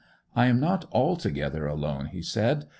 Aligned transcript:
'I 0.35 0.47
am 0.47 0.59
not 0.59 0.89
altogether 0.91 1.67
alone,' 1.67 2.07
he 2.07 2.23
said. 2.23 2.65